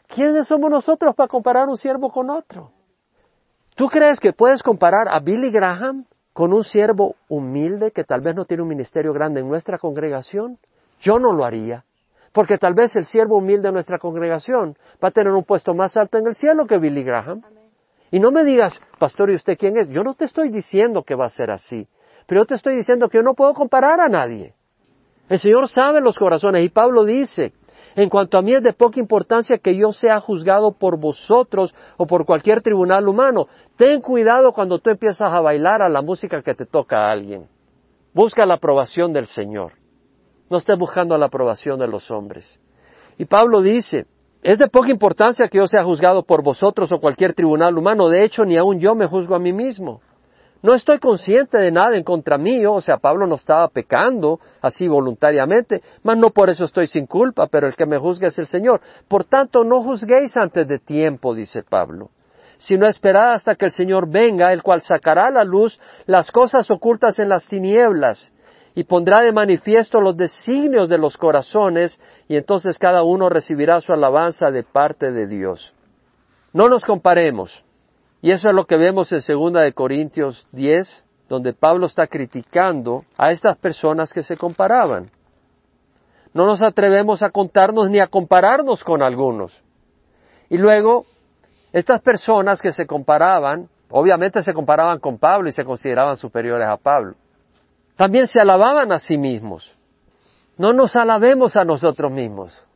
[0.07, 2.71] ¿Quiénes somos nosotros para comparar un siervo con otro?
[3.75, 8.35] ¿Tú crees que puedes comparar a Billy Graham con un siervo humilde que tal vez
[8.35, 10.59] no tiene un ministerio grande en nuestra congregación?
[10.99, 11.85] Yo no lo haría,
[12.31, 15.97] porque tal vez el siervo humilde de nuestra congregación va a tener un puesto más
[15.97, 17.41] alto en el cielo que Billy Graham.
[18.09, 19.89] Y no me digas, pastor, ¿y usted quién es?
[19.89, 21.87] Yo no te estoy diciendo que va a ser así,
[22.27, 24.53] pero yo te estoy diciendo que yo no puedo comparar a nadie.
[25.29, 27.53] El Señor sabe los corazones y Pablo dice,
[27.95, 32.05] En cuanto a mí es de poca importancia que yo sea juzgado por vosotros o
[32.05, 33.47] por cualquier tribunal humano.
[33.77, 37.47] Ten cuidado cuando tú empiezas a bailar a la música que te toca a alguien.
[38.13, 39.80] Busca la aprobación del Señor.
[40.51, 42.59] No estés buscando la aprobación de los hombres.
[43.17, 44.05] Y Pablo dice,
[44.43, 48.09] es de poca importancia que yo sea juzgado por vosotros o cualquier tribunal humano.
[48.09, 50.01] De hecho, ni aun yo me juzgo a mí mismo.
[50.61, 54.89] No estoy consciente de nada en contra mío, o sea, Pablo no estaba pecando así
[54.89, 58.47] voluntariamente, mas no por eso estoy sin culpa, pero el que me juzga es el
[58.47, 58.81] Señor.
[59.07, 62.09] Por tanto, no juzguéis antes de tiempo, dice Pablo,
[62.57, 66.69] sino esperad hasta que el Señor venga, el cual sacará a la luz las cosas
[66.69, 68.33] ocultas en las tinieblas
[68.75, 73.91] y pondrá de manifiesto los designios de los corazones, y entonces cada uno recibirá su
[73.91, 75.73] alabanza de parte de Dios.
[76.53, 77.63] No nos comparemos.
[78.21, 83.03] Y eso es lo que vemos en segunda de Corintios 10, donde Pablo está criticando
[83.17, 85.09] a estas personas que se comparaban.
[86.33, 89.59] No nos atrevemos a contarnos ni a compararnos con algunos.
[90.49, 91.05] Y luego,
[91.73, 96.77] estas personas que se comparaban, obviamente se comparaban con Pablo y se consideraban superiores a
[96.77, 97.15] Pablo.
[98.01, 99.77] También se alababan a sí mismos.
[100.57, 102.67] No nos alabemos a nosotros mismos.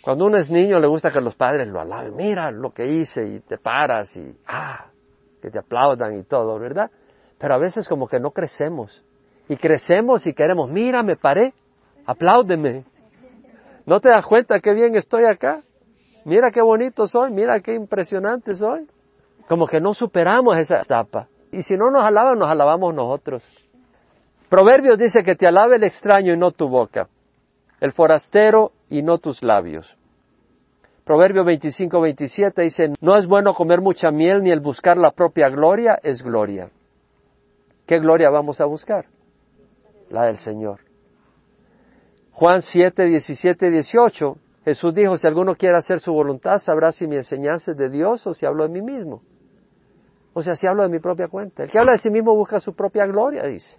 [0.00, 2.14] Cuando uno es niño le gusta que los padres lo alaben.
[2.14, 4.92] Mira lo que hice y te paras y ah,
[5.42, 6.88] que te aplaudan y todo, ¿verdad?
[7.36, 9.04] Pero a veces como que no crecemos.
[9.48, 11.52] Y crecemos y queremos, mira, me paré,
[12.06, 12.84] apláudeme.
[13.86, 15.62] ¿No te das cuenta qué bien estoy acá?
[16.24, 18.86] Mira qué bonito soy, mira qué impresionante soy.
[19.48, 21.26] Como que no superamos esa etapa.
[21.50, 23.42] Y si no nos alaban, nos alabamos nosotros.
[24.48, 27.08] Proverbios dice que te alabe el extraño y no tu boca
[27.80, 29.96] el forastero y no tus labios.
[31.04, 35.48] Proverbio 25, 27 dice, no es bueno comer mucha miel ni el buscar la propia
[35.48, 36.70] gloria es gloria.
[37.86, 39.06] ¿Qué gloria vamos a buscar?
[40.10, 40.80] La del Señor.
[42.32, 47.16] Juan 7, 17, 18, Jesús dijo, si alguno quiere hacer su voluntad, sabrá si mi
[47.16, 49.22] enseñanza es de Dios o si hablo de mí mismo.
[50.34, 51.64] O sea, si hablo de mi propia cuenta.
[51.64, 53.78] El que habla de sí mismo busca su propia gloria, dice.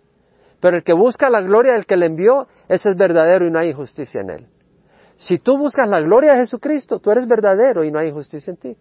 [0.59, 3.59] Pero el que busca la gloria del que le envió, ese es verdadero y no
[3.59, 4.47] hay injusticia en él.
[5.15, 8.57] Si tú buscas la gloria de Jesucristo, tú eres verdadero y no hay injusticia en
[8.57, 8.77] ti.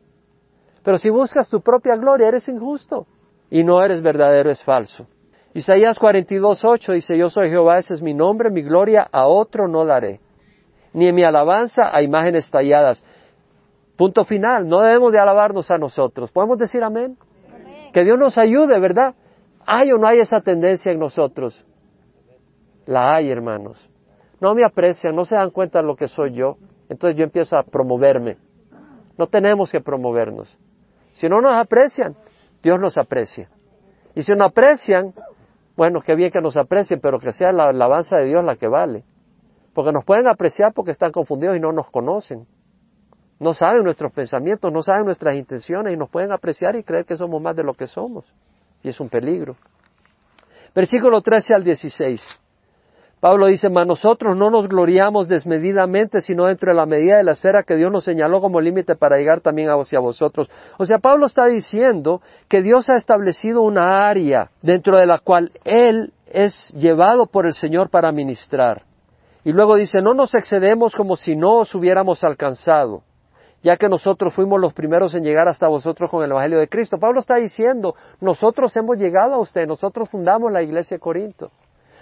[0.85, 3.07] Pero si buscas tu propia gloria, eres injusto
[3.51, 5.07] y no eres verdadero, es falso.
[5.55, 9.85] Isaías 42.8 dice, yo soy Jehová, ese es mi nombre, mi gloria a otro no
[9.85, 10.21] la haré,
[10.93, 13.03] ni en mi alabanza a imágenes talladas.
[13.97, 16.31] Punto final, no debemos de alabarnos a nosotros.
[16.31, 17.19] ¿Podemos decir amén?
[17.53, 17.91] amén.
[17.93, 19.17] Que Dios nos ayude, ¿verdad?
[19.67, 21.64] ¿Hay o no hay esa tendencia en nosotros?
[22.88, 23.79] La hay, hermanos.
[24.40, 26.57] No me aprecian, no se dan cuenta de lo que soy yo.
[26.88, 28.38] Entonces yo empiezo a promoverme.
[29.18, 30.57] No tenemos que promovernos.
[31.12, 32.16] Si no nos aprecian,
[32.62, 33.51] Dios nos aprecia.
[34.14, 35.12] Y si no aprecian,
[35.77, 38.68] bueno, qué bien que nos aprecien, pero que sea la alabanza de Dios la que
[38.68, 39.05] vale.
[39.74, 42.46] Porque nos pueden apreciar porque están confundidos y no nos conocen.
[43.38, 47.18] No saben nuestros pensamientos, no saben nuestras intenciones y nos pueden apreciar y creer que
[47.18, 48.24] somos más de lo que somos
[48.83, 49.57] y es un peligro.
[50.74, 52.48] Versículo 13 al 16.
[53.20, 57.33] Pablo dice, mas nosotros no nos gloriamos desmedidamente, sino dentro de la medida de la
[57.33, 60.48] esfera que Dios nos señaló como límite para llegar también hacia vosotros.
[60.78, 65.50] O sea, Pablo está diciendo que Dios ha establecido una área dentro de la cual
[65.64, 68.83] Él es llevado por el Señor para ministrar.
[69.42, 73.02] Y luego dice, no nos excedemos como si no os hubiéramos alcanzado
[73.61, 76.98] ya que nosotros fuimos los primeros en llegar hasta vosotros con el Evangelio de Cristo.
[76.98, 81.50] Pablo está diciendo, nosotros hemos llegado a usted, nosotros fundamos la iglesia de Corinto.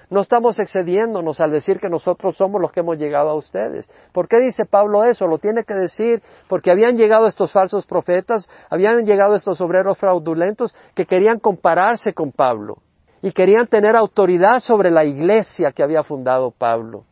[0.09, 3.91] No estamos excediéndonos al decir que nosotros somos los que hemos llegado a ustedes.
[4.13, 5.27] ¿Por qué dice Pablo eso?
[5.27, 10.75] Lo tiene que decir porque habían llegado estos falsos profetas, habían llegado estos obreros fraudulentos
[10.95, 12.79] que querían compararse con Pablo
[13.21, 17.05] y querían tener autoridad sobre la iglesia que había fundado Pablo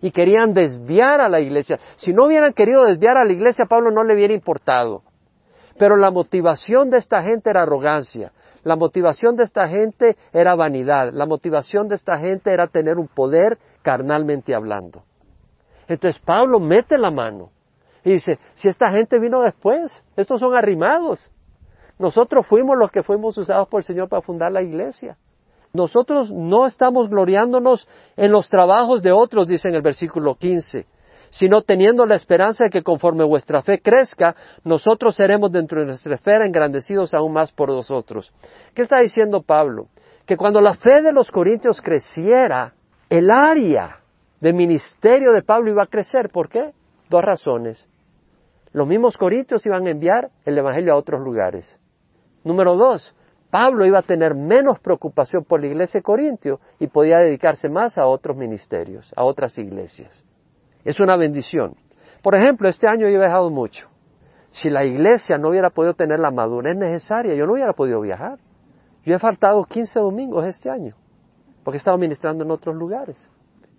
[0.00, 1.78] y querían desviar a la iglesia.
[1.96, 5.02] Si no hubieran querido desviar a la iglesia, Pablo no le hubiera importado.
[5.78, 8.32] Pero la motivación de esta gente era arrogancia.
[8.62, 11.12] La motivación de esta gente era vanidad.
[11.12, 15.02] La motivación de esta gente era tener un poder carnalmente hablando.
[15.88, 17.50] Entonces Pablo mete la mano
[18.04, 21.30] y dice, si esta gente vino después, estos son arrimados.
[21.98, 25.16] Nosotros fuimos los que fuimos usados por el Señor para fundar la iglesia.
[25.72, 30.86] Nosotros no estamos gloriándonos en los trabajos de otros, dice en el versículo 15,
[31.30, 36.14] sino teniendo la esperanza de que conforme vuestra fe crezca, nosotros seremos dentro de nuestra
[36.14, 38.32] esfera engrandecidos aún más por vosotros.
[38.74, 39.88] ¿Qué está diciendo Pablo?
[40.26, 42.74] Que cuando la fe de los corintios creciera,
[43.08, 44.00] el área
[44.40, 46.30] de ministerio de Pablo iba a crecer.
[46.30, 46.72] ¿Por qué?
[47.08, 47.88] Dos razones.
[48.72, 51.78] Los mismos corintios iban a enviar el Evangelio a otros lugares.
[52.44, 53.14] Número dos,
[53.50, 57.98] Pablo iba a tener menos preocupación por la iglesia de Corintio y podía dedicarse más
[57.98, 60.24] a otros ministerios, a otras iglesias.
[60.84, 61.74] Es una bendición.
[62.22, 63.88] Por ejemplo, este año yo he viajado mucho.
[64.50, 68.38] Si la iglesia no hubiera podido tener la madurez necesaria, yo no hubiera podido viajar.
[69.04, 70.94] Yo he faltado 15 domingos este año,
[71.64, 73.16] porque he estado ministrando en otros lugares.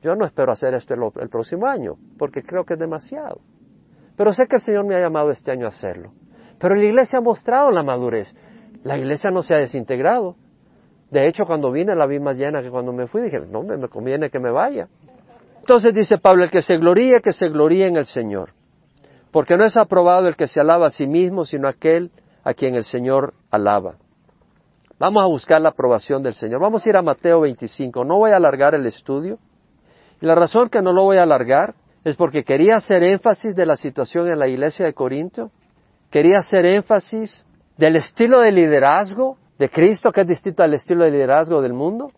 [0.01, 3.41] Yo no espero hacer esto el, próximo año, porque creo que es demasiado.
[4.17, 6.11] Pero sé que el Señor me ha llamado este año a hacerlo.
[6.59, 8.33] Pero la iglesia ha mostrado la madurez.
[8.83, 10.35] La iglesia no se ha desintegrado.
[11.11, 13.21] De hecho, cuando vine la vi más llena que cuando me fui.
[13.21, 14.87] Dije, no, me conviene que me vaya.
[15.61, 18.51] Entonces dice Pablo, el que se gloríe, que se gloríe en el Señor.
[19.31, 22.11] Porque no es aprobado el que se alaba a sí mismo, sino aquel
[22.43, 23.95] a quien el Señor alaba.
[24.99, 26.59] Vamos a buscar la aprobación del Señor.
[26.59, 28.03] Vamos a ir a Mateo 25.
[28.03, 29.37] No voy a alargar el estudio.
[30.19, 33.65] Y la razón que no lo voy a alargar es porque quería hacer énfasis de
[33.65, 35.51] la situación en la iglesia de Corinto.
[36.09, 37.45] Quería hacer énfasis
[37.77, 42.11] del estilo de liderazgo de Cristo, que es distinto al estilo de liderazgo del mundo.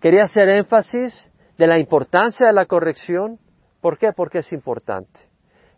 [0.00, 3.38] Quería hacer énfasis de la importancia de la corrección.
[3.82, 4.14] ¿Por qué?
[4.16, 5.20] Porque es importante.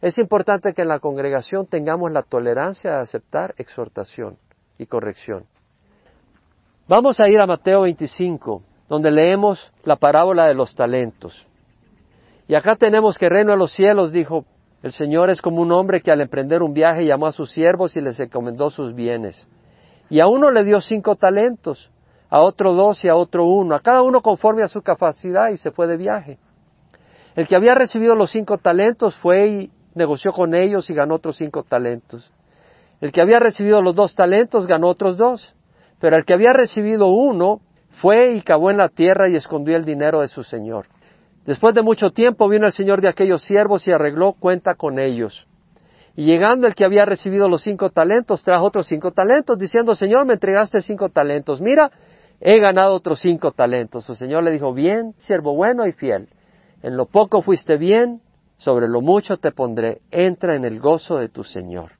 [0.01, 4.39] Es importante que en la congregación tengamos la tolerancia de aceptar exhortación
[4.79, 5.45] y corrección.
[6.87, 11.49] Vamos a ir a Mateo 25, donde leemos la parábola de los talentos.
[12.47, 14.45] Y acá tenemos que reino de los cielos, dijo,
[14.85, 17.97] el Señor es como un hombre que al emprender un viaje llamó a sus siervos
[17.97, 19.49] y les encomendó sus bienes.
[20.11, 21.91] Y a uno le dio cinco talentos,
[22.33, 25.59] a otro dos y a otro uno, a cada uno conforme a su capacidad y
[25.59, 26.39] se fue de viaje.
[27.37, 31.37] El que había recibido los cinco talentos fue y negoció con ellos y ganó otros
[31.37, 32.33] cinco talentos.
[33.03, 35.55] El que había recibido los dos talentos ganó otros dos,
[36.01, 37.61] pero el que había recibido uno
[38.01, 40.87] fue y cavó en la tierra y escondió el dinero de su señor.
[41.45, 45.47] Después de mucho tiempo vino el señor de aquellos siervos y arregló cuenta con ellos.
[46.17, 50.25] Y llegando el que había recibido los cinco talentos, trajo otros cinco talentos, diciendo, Señor,
[50.25, 51.61] me entregaste cinco talentos.
[51.61, 51.91] Mira,
[52.45, 54.09] he ganado otros cinco talentos.
[54.11, 56.29] El Señor le dijo, bien, siervo bueno y fiel.
[56.83, 58.21] En lo poco fuiste bien,
[58.57, 60.01] sobre lo mucho te pondré.
[60.11, 61.93] Entra en el gozo de tu Señor.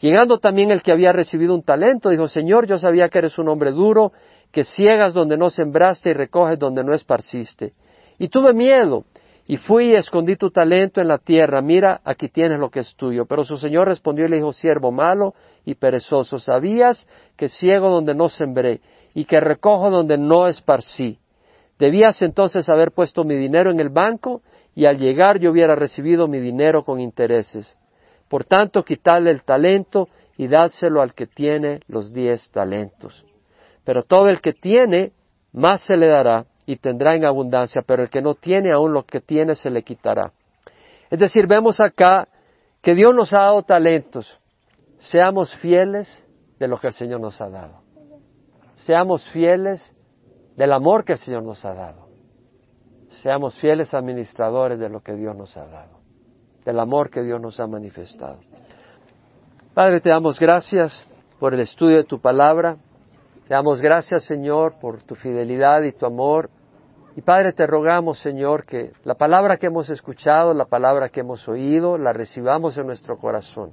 [0.00, 3.48] Llegando también el que había recibido un talento, dijo, Señor, yo sabía que eres un
[3.48, 4.12] hombre duro,
[4.50, 7.72] que ciegas donde no sembraste y recoges donde no esparciste.
[8.18, 9.04] Y tuve miedo,
[9.46, 12.94] y fui y escondí tu talento en la tierra, mira, aquí tienes lo que es
[12.96, 13.26] tuyo.
[13.26, 18.14] Pero su señor respondió y le dijo, siervo malo y perezoso, sabías que ciego donde
[18.14, 18.80] no sembré
[19.18, 21.18] y que recojo donde no esparcí.
[21.76, 24.42] Debías entonces haber puesto mi dinero en el banco
[24.76, 27.76] y al llegar yo hubiera recibido mi dinero con intereses.
[28.28, 33.24] Por tanto, quitadle el talento y dádselo al que tiene los diez talentos.
[33.82, 35.10] Pero todo el que tiene,
[35.52, 39.02] más se le dará y tendrá en abundancia, pero el que no tiene aún lo
[39.02, 40.30] que tiene se le quitará.
[41.10, 42.28] Es decir, vemos acá
[42.82, 44.38] que Dios nos ha dado talentos.
[45.00, 46.24] Seamos fieles
[46.60, 47.87] de lo que el Señor nos ha dado.
[48.78, 49.94] Seamos fieles
[50.56, 52.08] del amor que el Señor nos ha dado.
[53.22, 55.98] Seamos fieles administradores de lo que Dios nos ha dado,
[56.64, 58.38] del amor que Dios nos ha manifestado.
[59.74, 61.06] Padre, te damos gracias
[61.40, 62.76] por el estudio de tu palabra.
[63.48, 66.50] Te damos gracias, Señor, por tu fidelidad y tu amor.
[67.16, 71.48] Y Padre, te rogamos, Señor, que la palabra que hemos escuchado, la palabra que hemos
[71.48, 73.72] oído, la recibamos en nuestro corazón.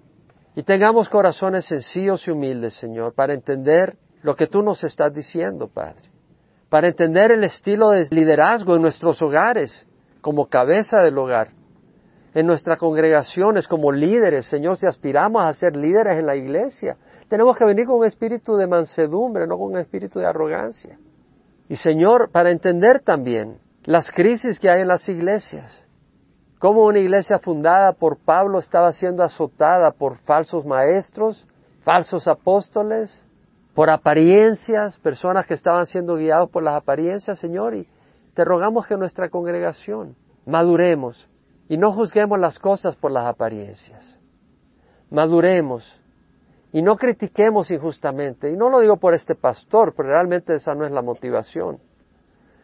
[0.55, 5.67] Y tengamos corazones sencillos y humildes, Señor, para entender lo que tú nos estás diciendo,
[5.67, 6.09] Padre.
[6.67, 9.85] Para entender el estilo de liderazgo en nuestros hogares,
[10.19, 11.49] como cabeza del hogar.
[12.33, 16.97] En nuestras congregaciones, como líderes, Señor, si aspiramos a ser líderes en la iglesia,
[17.29, 20.97] tenemos que venir con un espíritu de mansedumbre, no con un espíritu de arrogancia.
[21.69, 25.85] Y Señor, para entender también las crisis que hay en las iglesias,
[26.57, 31.47] cómo una iglesia fundada por Pablo estaba siendo azotada por falsos maestros,
[31.83, 33.23] falsos apóstoles,
[33.75, 37.87] por apariencias, personas que estaban siendo guiados por las apariencias, Señor, y
[38.33, 40.15] te rogamos que nuestra congregación
[40.45, 41.29] maduremos
[41.67, 44.17] y no juzguemos las cosas por las apariencias.
[45.11, 45.83] Maduremos
[46.71, 48.49] y no critiquemos injustamente.
[48.49, 51.79] Y no lo digo por este pastor, pero realmente esa no es la motivación.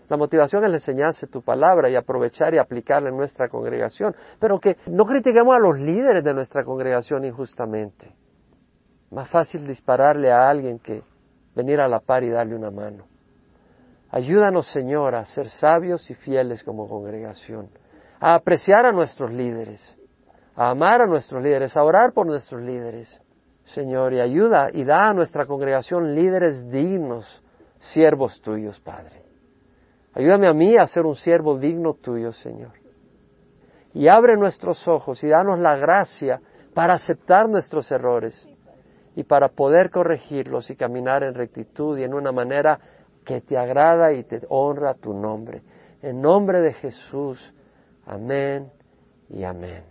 [0.09, 4.15] La motivación es enseñarse tu palabra y aprovechar y aplicarla en nuestra congregación.
[4.39, 8.13] Pero que no critiquemos a los líderes de nuestra congregación injustamente.
[9.11, 11.03] Más fácil dispararle a alguien que
[11.55, 13.05] venir a la par y darle una mano.
[14.09, 17.69] Ayúdanos, Señor, a ser sabios y fieles como congregación,
[18.19, 19.97] a apreciar a nuestros líderes,
[20.55, 23.21] a amar a nuestros líderes, a orar por nuestros líderes
[23.73, 27.41] Señor, y ayuda y da a nuestra congregación líderes dignos,
[27.79, 29.23] siervos tuyos, Padre.
[30.13, 32.73] Ayúdame a mí a ser un siervo digno tuyo, Señor.
[33.93, 36.41] Y abre nuestros ojos y danos la gracia
[36.73, 38.47] para aceptar nuestros errores
[39.15, 42.79] y para poder corregirlos y caminar en rectitud y en una manera
[43.25, 45.61] que te agrada y te honra tu nombre.
[46.01, 47.53] En nombre de Jesús.
[48.05, 48.71] Amén
[49.29, 49.90] y amén.